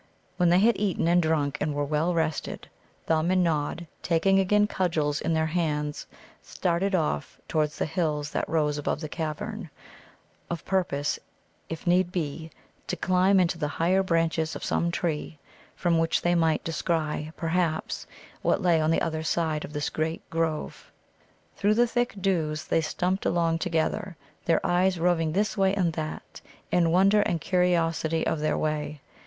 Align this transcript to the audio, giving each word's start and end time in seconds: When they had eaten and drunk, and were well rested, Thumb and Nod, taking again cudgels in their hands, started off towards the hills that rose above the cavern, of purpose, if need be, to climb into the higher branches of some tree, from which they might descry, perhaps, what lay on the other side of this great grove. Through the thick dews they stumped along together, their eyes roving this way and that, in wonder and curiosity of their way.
When 0.37 0.49
they 0.49 0.57
had 0.57 0.77
eaten 0.79 1.07
and 1.07 1.21
drunk, 1.21 1.59
and 1.61 1.75
were 1.75 1.85
well 1.85 2.11
rested, 2.15 2.67
Thumb 3.05 3.29
and 3.29 3.43
Nod, 3.43 3.85
taking 4.01 4.39
again 4.39 4.65
cudgels 4.65 5.21
in 5.21 5.31
their 5.35 5.45
hands, 5.45 6.07
started 6.41 6.95
off 6.95 7.39
towards 7.47 7.77
the 7.77 7.85
hills 7.85 8.31
that 8.31 8.49
rose 8.49 8.79
above 8.79 8.99
the 8.99 9.07
cavern, 9.07 9.69
of 10.49 10.65
purpose, 10.65 11.19
if 11.69 11.85
need 11.85 12.11
be, 12.11 12.49
to 12.87 12.95
climb 12.95 13.39
into 13.39 13.59
the 13.59 13.67
higher 13.67 14.01
branches 14.01 14.55
of 14.55 14.63
some 14.63 14.89
tree, 14.89 15.37
from 15.75 15.99
which 15.99 16.23
they 16.23 16.33
might 16.33 16.63
descry, 16.63 17.31
perhaps, 17.37 18.07
what 18.41 18.59
lay 18.59 18.81
on 18.81 18.89
the 18.89 19.01
other 19.03 19.21
side 19.21 19.63
of 19.63 19.71
this 19.71 19.91
great 19.91 20.27
grove. 20.31 20.91
Through 21.55 21.75
the 21.75 21.85
thick 21.85 22.15
dews 22.19 22.65
they 22.65 22.81
stumped 22.81 23.23
along 23.27 23.59
together, 23.59 24.17
their 24.45 24.65
eyes 24.65 24.99
roving 24.99 25.33
this 25.33 25.55
way 25.55 25.75
and 25.75 25.93
that, 25.93 26.41
in 26.71 26.89
wonder 26.89 27.21
and 27.21 27.39
curiosity 27.39 28.25
of 28.25 28.39
their 28.39 28.57
way. 28.57 28.99